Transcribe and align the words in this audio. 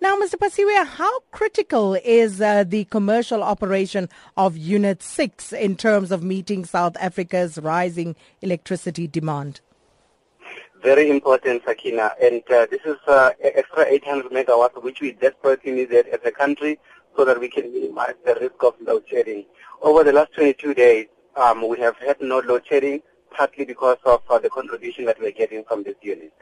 Now, 0.00 0.14
Mr. 0.14 0.36
Phasiwe, 0.36 0.86
how 0.86 1.20
critical 1.32 1.94
is 1.94 2.40
uh, 2.40 2.62
the 2.62 2.84
commercial 2.84 3.42
operation 3.42 4.08
of 4.36 4.56
Unit 4.56 5.02
6 5.02 5.52
in 5.52 5.74
terms 5.74 6.12
of 6.12 6.22
meeting 6.22 6.64
South 6.64 6.96
Africa's 7.00 7.58
rising 7.58 8.14
electricity 8.40 9.08
demand? 9.08 9.60
Very 10.84 11.10
important, 11.10 11.62
Sakina. 11.66 12.12
And 12.22 12.42
uh, 12.48 12.66
this 12.70 12.82
is 12.84 12.96
uh, 13.08 13.30
extra 13.42 13.86
800 13.86 14.30
megawatts, 14.30 14.80
which 14.84 15.00
we 15.00 15.12
desperately 15.12 15.72
needed 15.72 16.06
as 16.06 16.20
a 16.24 16.30
country 16.30 16.78
so 17.16 17.24
that 17.24 17.40
we 17.40 17.48
can 17.48 17.72
minimize 17.72 18.14
the 18.24 18.36
risk 18.36 18.62
of 18.62 18.74
load 18.80 19.02
shedding. 19.10 19.46
Over 19.82 20.04
the 20.04 20.12
last 20.12 20.32
22 20.34 20.74
days, 20.74 21.06
um, 21.34 21.66
we 21.66 21.76
have 21.80 21.96
had 21.96 22.20
no 22.20 22.38
load 22.38 22.64
shedding, 22.68 23.02
partly 23.32 23.64
because 23.64 23.98
of 24.04 24.22
uh, 24.30 24.38
the 24.38 24.48
contribution 24.48 25.06
that 25.06 25.18
we're 25.20 25.32
getting 25.32 25.64
from 25.64 25.82
this 25.82 25.96
unit. 26.02 26.32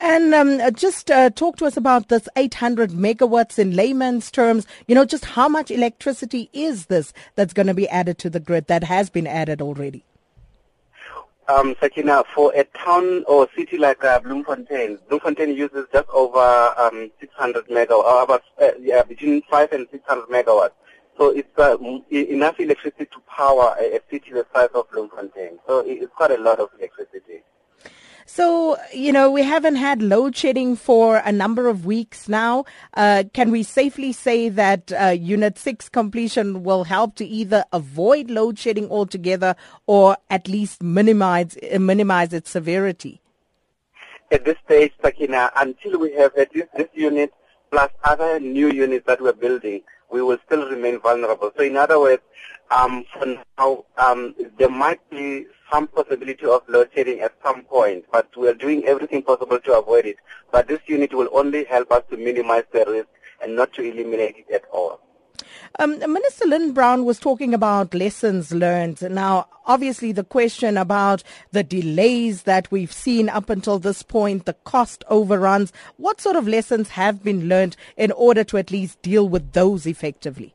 And 0.00 0.34
um, 0.34 0.60
uh, 0.60 0.70
just 0.70 1.10
uh, 1.10 1.30
talk 1.30 1.56
to 1.58 1.66
us 1.66 1.76
about 1.76 2.08
this 2.08 2.28
800 2.36 2.90
megawatts 2.90 3.58
in 3.58 3.76
layman's 3.76 4.30
terms. 4.30 4.66
You 4.86 4.94
know, 4.94 5.04
just 5.04 5.24
how 5.24 5.48
much 5.48 5.70
electricity 5.70 6.50
is 6.52 6.86
this 6.86 7.12
that's 7.34 7.52
going 7.52 7.66
to 7.66 7.74
be 7.74 7.88
added 7.88 8.18
to 8.18 8.30
the 8.30 8.40
grid 8.40 8.66
that 8.66 8.84
has 8.84 9.10
been 9.10 9.26
added 9.26 9.60
already? 9.60 10.04
Um, 11.48 11.74
Sakina, 11.80 12.24
for 12.34 12.52
a 12.54 12.64
town 12.64 13.24
or 13.26 13.48
city 13.56 13.78
like 13.78 14.04
uh, 14.04 14.20
Bloemfontein, 14.20 14.98
Bloemfontein 15.08 15.54
uses 15.54 15.86
just 15.92 16.08
over 16.10 16.74
um, 16.76 17.10
600 17.20 17.68
megawatts, 17.68 18.22
about 18.24 18.42
uh, 18.60 18.70
yeah, 18.78 19.02
between 19.02 19.40
5 19.50 19.72
and 19.72 19.86
600 19.90 20.28
megawatts. 20.28 20.72
So 21.16 21.30
it's 21.30 21.48
uh, 21.58 21.78
enough 22.10 22.60
electricity 22.60 23.06
to 23.06 23.20
power 23.26 23.74
a, 23.80 23.96
a 23.96 24.00
city 24.10 24.32
the 24.32 24.46
size 24.54 24.68
of 24.74 24.90
Bloemfontein. 24.90 25.58
So 25.66 25.82
it's 25.86 26.12
quite 26.14 26.32
a 26.32 26.36
lot 26.36 26.60
of 26.60 26.68
electricity. 26.78 27.42
So, 28.30 28.76
you 28.92 29.10
know, 29.10 29.30
we 29.30 29.42
haven't 29.42 29.76
had 29.76 30.02
load 30.02 30.36
shedding 30.36 30.76
for 30.76 31.22
a 31.24 31.32
number 31.32 31.66
of 31.66 31.86
weeks 31.86 32.28
now. 32.28 32.66
Uh, 32.92 33.24
can 33.32 33.50
we 33.50 33.62
safely 33.62 34.12
say 34.12 34.50
that 34.50 34.92
uh, 34.92 35.06
Unit 35.18 35.56
6 35.58 35.88
completion 35.88 36.62
will 36.62 36.84
help 36.84 37.14
to 37.16 37.24
either 37.24 37.64
avoid 37.72 38.30
load 38.30 38.58
shedding 38.58 38.90
altogether 38.90 39.56
or 39.86 40.18
at 40.28 40.46
least 40.46 40.82
minimize, 40.82 41.56
minimize 41.80 42.34
its 42.34 42.50
severity? 42.50 43.22
At 44.30 44.44
this 44.44 44.56
stage, 44.66 44.92
Sakina, 45.02 45.50
until 45.56 45.98
we 45.98 46.12
have 46.12 46.32
this 46.34 46.48
unit 46.92 47.32
plus 47.70 47.90
other 48.04 48.38
new 48.38 48.70
units 48.70 49.06
that 49.06 49.22
we're 49.22 49.32
building, 49.32 49.80
we 50.10 50.20
will 50.20 50.38
still 50.44 50.68
remain 50.68 51.00
vulnerable. 51.00 51.50
So 51.56 51.62
in 51.62 51.78
other 51.78 51.98
words, 51.98 52.22
um, 52.70 53.04
for 53.12 53.26
now, 53.58 53.84
um, 53.96 54.34
there 54.58 54.68
might 54.68 55.00
be 55.10 55.46
some 55.70 55.86
possibility 55.88 56.46
of 56.46 56.62
load 56.68 56.90
shedding 56.94 57.20
at 57.20 57.34
some 57.44 57.62
point, 57.62 58.04
but 58.12 58.28
we 58.36 58.48
are 58.48 58.54
doing 58.54 58.84
everything 58.84 59.22
possible 59.22 59.58
to 59.60 59.78
avoid 59.78 60.06
it. 60.06 60.16
But 60.52 60.68
this 60.68 60.80
unit 60.86 61.12
will 61.12 61.28
only 61.32 61.64
help 61.64 61.90
us 61.92 62.02
to 62.10 62.16
minimize 62.16 62.64
the 62.72 62.84
risk 62.86 63.08
and 63.42 63.56
not 63.56 63.72
to 63.74 63.82
eliminate 63.82 64.36
it 64.38 64.54
at 64.54 64.64
all. 64.72 65.00
Um, 65.78 65.98
Minister 65.98 66.46
Lynne 66.46 66.72
Brown 66.72 67.04
was 67.04 67.18
talking 67.18 67.54
about 67.54 67.94
lessons 67.94 68.52
learned. 68.52 69.00
Now, 69.02 69.46
obviously, 69.66 70.12
the 70.12 70.24
question 70.24 70.76
about 70.76 71.22
the 71.52 71.62
delays 71.62 72.42
that 72.42 72.70
we've 72.70 72.92
seen 72.92 73.28
up 73.28 73.48
until 73.50 73.78
this 73.78 74.02
point, 74.02 74.46
the 74.46 74.54
cost 74.54 75.04
overruns, 75.08 75.72
what 75.96 76.20
sort 76.20 76.36
of 76.36 76.48
lessons 76.48 76.90
have 76.90 77.22
been 77.22 77.48
learned 77.48 77.76
in 77.96 78.12
order 78.12 78.44
to 78.44 78.58
at 78.58 78.70
least 78.70 79.00
deal 79.02 79.28
with 79.28 79.52
those 79.52 79.86
effectively? 79.86 80.54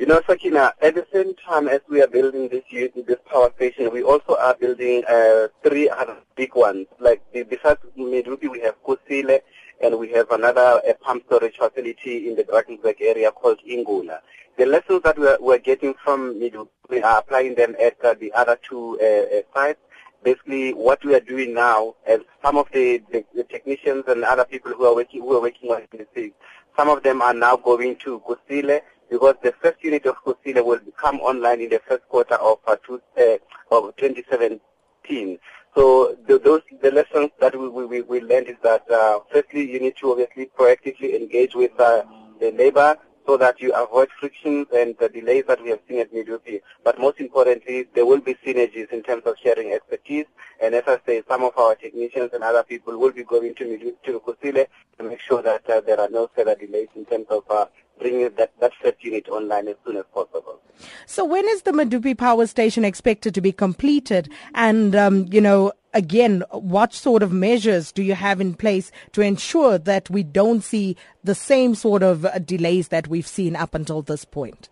You 0.00 0.06
know, 0.06 0.22
Sakina, 0.26 0.72
at 0.80 0.94
the 0.94 1.06
same 1.12 1.34
time 1.34 1.68
as 1.68 1.80
we 1.86 2.00
are 2.00 2.06
building 2.06 2.48
this 2.48 2.64
this 2.72 3.18
power 3.30 3.52
station, 3.56 3.90
we 3.92 4.02
also 4.02 4.34
are 4.34 4.54
building 4.54 5.04
uh, 5.06 5.48
three 5.62 5.90
other 5.90 6.16
big 6.36 6.54
ones. 6.54 6.86
Like 6.98 7.20
besides 7.34 7.80
Medupi, 7.98 8.50
we 8.50 8.60
have 8.60 8.82
Kusile, 8.82 9.40
and 9.82 9.98
we 9.98 10.10
have 10.12 10.30
another 10.30 10.80
a 10.88 10.94
pump 10.94 11.24
storage 11.26 11.58
facility 11.58 12.30
in 12.30 12.34
the 12.34 12.44
Drakensberg 12.44 12.96
area 13.02 13.30
called 13.30 13.58
Ingula. 13.70 14.20
The 14.56 14.64
lessons 14.64 15.02
that 15.02 15.18
we 15.18 15.26
are, 15.28 15.36
we 15.38 15.56
are 15.56 15.58
getting 15.58 15.92
from 16.02 16.40
Medupi, 16.40 16.70
we 16.88 17.02
are 17.02 17.18
applying 17.18 17.54
them 17.54 17.76
at 17.78 18.02
uh, 18.02 18.14
the 18.18 18.32
other 18.32 18.58
two 18.66 18.98
uh, 19.02 19.04
uh, 19.04 19.42
sites. 19.54 19.80
Basically, 20.24 20.72
what 20.72 21.04
we 21.04 21.14
are 21.14 21.20
doing 21.20 21.52
now, 21.52 21.94
and 22.08 22.24
some 22.42 22.56
of 22.56 22.68
the, 22.72 23.02
the, 23.12 23.22
the, 23.34 23.44
technicians 23.44 24.04
and 24.08 24.24
other 24.24 24.46
people 24.46 24.72
who 24.72 24.86
are 24.86 24.94
working 24.94 25.20
who 25.20 25.36
are 25.36 25.42
working 25.42 25.70
on 25.70 25.82
this, 25.92 26.30
some 26.74 26.88
of 26.88 27.02
them 27.02 27.20
are 27.20 27.34
now 27.34 27.56
going 27.56 27.96
to 27.96 28.20
Kusile 28.20 28.80
because 29.10 29.34
the 29.42 29.52
first 29.60 29.82
unit 29.82 30.06
of 30.06 30.16
Kusile 30.24 30.64
will 30.64 30.80
come 30.96 31.16
online 31.20 31.60
in 31.60 31.70
the 31.70 31.80
first 31.86 32.08
quarter 32.08 32.36
of, 32.36 32.58
uh, 32.66 32.76
two, 32.86 33.00
uh, 33.18 33.36
of 33.70 33.94
2017. 33.96 35.38
So 35.76 36.16
the, 36.26 36.38
those 36.38 36.62
the 36.82 36.90
lessons 36.90 37.30
that 37.40 37.58
we, 37.58 37.68
we, 37.68 38.02
we 38.02 38.20
learned 38.20 38.48
is 38.48 38.56
that 38.62 38.90
uh, 38.90 39.20
firstly 39.32 39.70
you 39.70 39.80
need 39.80 39.96
to 39.98 40.10
obviously 40.12 40.50
proactively 40.58 41.14
engage 41.14 41.54
with 41.54 41.78
uh, 41.78 42.02
the 42.40 42.50
labor 42.52 42.96
so 43.26 43.36
that 43.36 43.60
you 43.60 43.72
avoid 43.74 44.08
frictions 44.18 44.66
and 44.74 44.96
the 44.98 45.08
delays 45.08 45.44
that 45.46 45.62
we 45.62 45.70
have 45.70 45.78
seen 45.88 46.00
at 46.00 46.12
Medupi. 46.12 46.60
But 46.82 46.98
most 46.98 47.20
importantly, 47.20 47.86
there 47.94 48.06
will 48.06 48.20
be 48.20 48.34
synergies 48.44 48.90
in 48.92 49.02
terms 49.02 49.22
of 49.26 49.36
sharing 49.42 49.72
expertise. 49.72 50.26
And 50.60 50.74
as 50.74 50.84
I 50.86 50.98
say, 51.06 51.22
some 51.28 51.44
of 51.44 51.56
our 51.56 51.74
technicians 51.76 52.30
and 52.32 52.42
other 52.42 52.64
people 52.64 52.98
will 52.98 53.12
be 53.12 53.22
going 53.22 53.54
to 53.56 53.64
Medupi, 53.64 54.02
to 54.04 54.20
Kusile 54.20 54.66
to 55.00 55.08
make 55.08 55.20
sure 55.20 55.42
that 55.42 55.68
uh, 55.68 55.80
there 55.80 55.98
are 55.98 56.08
no 56.10 56.30
further 56.34 56.54
delays 56.54 56.88
in 56.94 57.04
terms 57.06 57.26
of 57.30 57.42
uh, 57.50 57.66
bringing 57.98 58.30
that, 58.36 58.52
that 58.60 58.72
first 58.82 59.02
unit 59.02 59.28
online 59.28 59.68
as 59.68 59.76
soon 59.84 59.96
as 59.96 60.04
possible. 60.12 60.60
So 61.06 61.24
when 61.24 61.46
is 61.48 61.62
the 61.62 61.72
Medupi 61.72 62.16
power 62.16 62.46
station 62.46 62.84
expected 62.84 63.34
to 63.34 63.40
be 63.40 63.52
completed? 63.52 64.30
And, 64.54 64.94
um, 64.94 65.26
you 65.30 65.40
know, 65.40 65.72
again, 65.94 66.44
what 66.50 66.92
sort 66.92 67.22
of 67.22 67.32
measures 67.32 67.92
do 67.92 68.02
you 68.02 68.14
have 68.14 68.40
in 68.40 68.54
place 68.54 68.92
to 69.12 69.22
ensure 69.22 69.78
that 69.78 70.10
we 70.10 70.22
don't 70.22 70.62
see 70.62 70.96
the 71.24 71.34
same 71.34 71.74
sort 71.74 72.02
of 72.02 72.24
uh, 72.24 72.38
delays 72.38 72.88
that 72.88 73.08
we've 73.08 73.26
seen 73.26 73.56
up 73.56 73.74
until 73.74 74.02
this 74.02 74.24
point? 74.24 74.68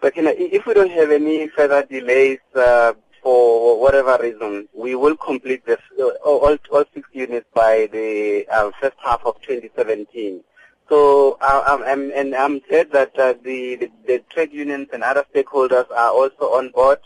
But 0.00 0.16
you 0.16 0.22
know, 0.22 0.34
if 0.36 0.64
we 0.66 0.74
don't 0.74 0.92
have 0.92 1.10
any 1.10 1.48
further 1.48 1.84
delays 1.84 2.38
uh, 2.54 2.92
for 3.28 3.78
whatever 3.78 4.16
reason, 4.22 4.66
we 4.72 4.94
will 4.94 5.14
complete 5.14 5.62
this, 5.66 5.80
uh, 6.00 6.04
all, 6.24 6.56
all 6.72 6.84
six 6.94 7.06
units 7.12 7.46
by 7.52 7.86
the 7.92 8.46
uh, 8.50 8.70
first 8.80 8.96
half 9.04 9.20
of 9.26 9.38
2017. 9.42 10.42
So 10.88 11.36
uh, 11.42 11.82
I'm, 11.84 12.10
and 12.12 12.34
I'm 12.34 12.60
glad 12.60 12.90
that 12.92 13.18
uh, 13.18 13.34
the, 13.44 13.76
the, 13.76 13.90
the 14.06 14.22
trade 14.30 14.50
unions 14.50 14.88
and 14.94 15.02
other 15.02 15.26
stakeholders 15.34 15.90
are 15.90 16.10
also 16.10 16.44
on 16.58 16.70
board. 16.70 17.00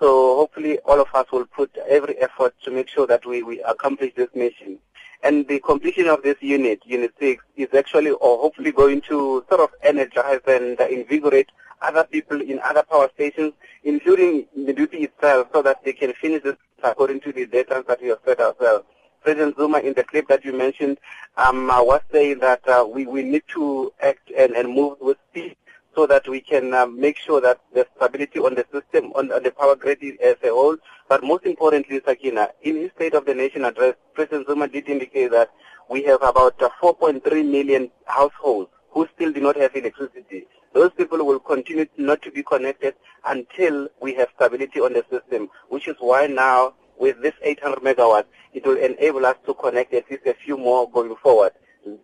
So 0.00 0.36
hopefully 0.36 0.78
all 0.86 0.98
of 0.98 1.08
us 1.12 1.26
will 1.30 1.44
put 1.44 1.76
every 1.86 2.16
effort 2.22 2.54
to 2.64 2.70
make 2.70 2.88
sure 2.88 3.06
that 3.06 3.26
we, 3.26 3.42
we 3.42 3.60
accomplish 3.64 4.14
this 4.14 4.30
mission. 4.34 4.78
And 5.22 5.46
the 5.46 5.60
completion 5.60 6.06
of 6.06 6.22
this 6.22 6.36
unit, 6.40 6.80
Unit 6.86 7.12
6, 7.20 7.44
is 7.56 7.68
actually 7.74 8.12
or 8.12 8.38
hopefully 8.38 8.72
going 8.72 9.02
to 9.10 9.44
sort 9.50 9.60
of 9.60 9.68
energize 9.82 10.40
and 10.46 10.80
invigorate 10.80 11.50
other 11.82 12.04
people 12.04 12.40
in 12.40 12.58
other 12.60 12.82
power 12.82 13.08
stations, 13.14 13.52
including 13.84 14.46
Medupi 14.58 15.02
itself, 15.02 15.48
so 15.52 15.62
that 15.62 15.84
they 15.84 15.92
can 15.92 16.12
finish 16.14 16.42
this 16.42 16.56
according 16.82 17.20
to 17.20 17.32
the 17.32 17.46
deadlines 17.46 17.86
that 17.86 18.00
we 18.02 18.08
have 18.08 18.18
set 18.24 18.40
ourselves. 18.40 18.84
President 19.22 19.56
Zuma 19.56 19.78
in 19.78 19.92
the 19.94 20.04
clip 20.04 20.28
that 20.28 20.44
you 20.44 20.52
mentioned 20.52 20.98
um, 21.36 21.68
uh, 21.68 21.82
was 21.82 22.00
saying 22.12 22.38
that 22.38 22.66
uh, 22.68 22.86
we, 22.88 23.06
we 23.06 23.22
need 23.22 23.42
to 23.48 23.92
act 24.00 24.30
and, 24.38 24.52
and 24.52 24.72
move 24.72 24.98
with 25.00 25.16
speed 25.30 25.56
so 25.96 26.06
that 26.06 26.28
we 26.28 26.40
can 26.40 26.74
uh, 26.74 26.86
make 26.86 27.16
sure 27.16 27.40
that 27.40 27.58
the 27.74 27.86
stability 27.96 28.38
on 28.38 28.54
the 28.54 28.64
system, 28.72 29.10
on, 29.14 29.32
on, 29.32 29.42
the 29.42 29.50
power 29.50 29.74
grid 29.74 29.98
as 30.22 30.36
a 30.44 30.48
whole. 30.48 30.76
But 31.08 31.24
most 31.24 31.44
importantly, 31.44 32.00
Sakina, 32.04 32.50
in 32.62 32.76
his 32.76 32.90
State 32.92 33.14
of 33.14 33.24
the 33.24 33.34
Nation 33.34 33.64
address, 33.64 33.94
President 34.14 34.46
Zuma 34.46 34.68
did 34.68 34.88
indicate 34.88 35.30
that 35.32 35.50
we 35.88 36.02
have 36.04 36.22
about 36.22 36.60
uh, 36.62 36.68
4.3 36.82 37.24
million 37.50 37.90
households 38.04 38.70
who 38.90 39.08
still 39.14 39.32
do 39.32 39.40
not 39.40 39.56
have 39.56 39.74
electricity. 39.74 40.46
Those 40.76 40.92
people 40.92 41.24
will 41.24 41.38
continue 41.38 41.86
not 41.96 42.20
to 42.20 42.30
be 42.30 42.42
connected 42.42 42.96
until 43.24 43.88
we 44.02 44.12
have 44.16 44.28
stability 44.36 44.78
on 44.78 44.92
the 44.92 45.06
system, 45.10 45.48
which 45.70 45.88
is 45.88 45.96
why 46.00 46.26
now 46.26 46.74
with 46.98 47.22
this 47.22 47.32
800 47.42 47.78
megawatts, 47.78 48.26
it 48.52 48.66
will 48.66 48.76
enable 48.76 49.24
us 49.24 49.36
to 49.46 49.54
connect 49.54 49.94
at 49.94 50.10
least 50.10 50.26
a 50.26 50.34
few 50.34 50.58
more 50.58 50.90
going 50.90 51.16
forward. 51.22 51.52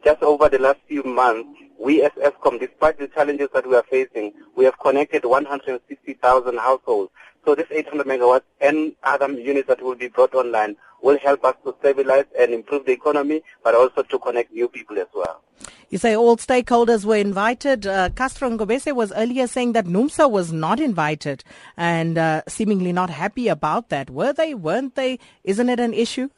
Just 0.03 0.23
over 0.23 0.49
the 0.49 0.59
last 0.59 0.79
few 0.89 1.03
months, 1.03 1.51
we 1.79 2.03
as 2.03 2.13
Eskom, 2.13 2.59
despite 2.59 2.99
the 2.99 3.09
challenges 3.09 3.49
that 3.53 3.69
we 3.69 3.77
are 3.77 3.85
facing, 3.91 4.33
we 4.57 4.65
have 4.65 4.79
connected 4.79 5.27
160,000 5.27 6.57
households. 6.57 7.11
So 7.45 7.55
this 7.55 7.67
800 7.71 8.07
megawatts 8.07 8.43
and 8.61 8.95
other 9.03 9.31
units 9.31 9.69
that 9.69 9.83
will 9.83 9.97
be 9.97 10.09
brought 10.09 10.35
online 10.35 10.77
will 11.03 11.19
help 11.19 11.45
us 11.45 11.57
to 11.65 11.75
stabilize 11.81 12.27
and 12.39 12.53
improve 12.53 12.87
the 12.87 12.93
economy, 12.93 13.43
but 13.65 13.75
also 13.75 14.03
to 14.03 14.19
connect 14.21 14.53
new 14.53 14.69
people 14.69 14.99
as 14.99 15.09
well. 15.13 15.43
You 15.91 15.99
say 15.99 16.17
all 16.17 16.37
stakeholders 16.37 17.05
were 17.05 17.17
invited. 17.17 17.87
Uh, 17.87 18.11
Castro 18.11 18.49
Ngobese 18.49 18.95
was 18.95 19.13
earlier 19.13 19.47
saying 19.47 19.73
that 19.73 19.87
NUMSA 19.87 20.31
was 20.31 20.53
not 20.53 20.81
invited 20.81 21.45
and 21.77 22.17
uh, 22.17 22.43
seemingly 22.49 22.93
not 22.93 23.11
happy 23.11 23.49
about 23.49 23.89
that. 23.91 24.09
Were 24.09 24.33
they? 24.33 24.55
Weren't 24.55 24.95
they? 24.95 25.19
Isn't 25.45 25.69
it 25.69 25.81
an 25.81 25.93
issue? 25.93 26.31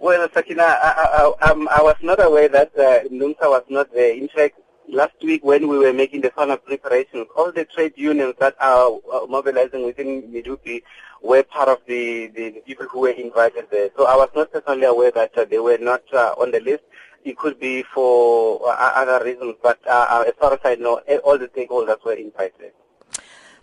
Well, 0.00 0.28
Sakina, 0.34 0.62
I, 0.62 1.32
I, 1.40 1.50
um, 1.50 1.68
I 1.68 1.82
was 1.82 1.96
not 2.02 2.22
aware 2.22 2.48
that 2.48 2.76
uh, 2.78 3.08
NUMSA 3.08 3.42
was 3.42 3.64
not 3.68 3.92
there. 3.92 4.14
In 4.14 4.28
fact, 4.28 4.60
last 4.88 5.14
week 5.22 5.44
when 5.44 5.68
we 5.68 5.78
were 5.78 5.92
making 5.92 6.22
the 6.22 6.30
final 6.30 6.56
preparations, 6.56 7.26
all 7.36 7.52
the 7.52 7.64
trade 7.64 7.92
unions 7.96 8.34
that 8.40 8.54
are 8.60 8.98
uh, 9.12 9.26
mobilizing 9.26 9.84
within 9.84 10.22
Medupi 10.22 10.82
were 11.22 11.42
part 11.42 11.68
of 11.68 11.78
the, 11.86 12.28
the, 12.28 12.62
people 12.66 12.86
who 12.86 13.00
were 13.00 13.10
invited 13.10 13.66
there. 13.70 13.90
So 13.96 14.06
I 14.06 14.16
was 14.16 14.30
not 14.34 14.52
personally 14.52 14.84
aware 14.84 15.10
that 15.12 15.36
uh, 15.36 15.44
they 15.44 15.58
were 15.58 15.78
not 15.78 16.02
uh, 16.12 16.34
on 16.38 16.50
the 16.50 16.60
list 16.60 16.82
it 17.24 17.36
could 17.36 17.58
be 17.60 17.84
for 17.94 18.60
uh, 18.68 18.92
other 18.94 19.24
reasons, 19.24 19.56
but 19.62 19.78
uh, 19.86 20.06
uh, 20.08 20.24
as 20.26 20.34
far 20.38 20.54
as 20.54 20.60
I 20.64 20.76
know, 20.76 21.00
all 21.24 21.38
the 21.38 21.48
stakeholders 21.48 22.02
were 22.04 22.14
invited. 22.14 22.72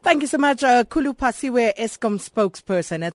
Thank 0.03 0.21
you 0.21 0.27
so 0.27 0.37
much, 0.37 0.63
uh, 0.63 0.83
Khulu 0.83 1.17
Phasiwe, 1.17 1.73
Eskom 1.75 2.19
spokesperson. 2.19 3.11